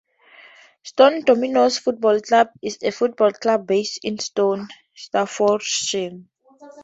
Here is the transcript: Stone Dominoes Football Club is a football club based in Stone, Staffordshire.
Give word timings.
Stone 0.81 1.25
Dominoes 1.25 1.77
Football 1.77 2.21
Club 2.21 2.49
is 2.63 2.79
a 2.81 2.89
football 2.89 3.29
club 3.33 3.67
based 3.67 3.99
in 4.01 4.17
Stone, 4.17 4.67
Staffordshire. 4.95 6.23